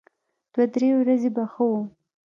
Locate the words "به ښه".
1.35-1.63